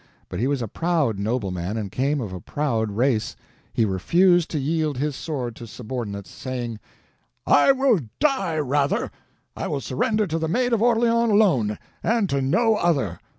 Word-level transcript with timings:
But 0.29 0.39
he 0.39 0.47
was 0.47 0.63
a 0.63 0.67
proud 0.67 1.19
nobleman 1.19 1.77
and 1.77 1.91
came 1.91 2.21
of 2.21 2.33
a 2.33 2.41
proud 2.41 2.89
race. 2.89 3.35
He 3.71 3.85
refused 3.85 4.49
to 4.49 4.57
yield 4.57 4.97
his 4.97 5.15
sword 5.15 5.55
to 5.57 5.67
subordinates, 5.67 6.31
saying: 6.31 6.79
"I 7.45 7.71
will 7.71 7.99
die 8.19 8.57
rather. 8.57 9.11
I 9.55 9.67
will 9.67 9.79
surrender 9.79 10.25
to 10.25 10.39
the 10.39 10.47
Maid 10.47 10.73
of 10.73 10.81
Orleans 10.81 11.29
alone, 11.31 11.77
and 12.01 12.27
to 12.29 12.41
no 12.41 12.77
other." 12.77 13.19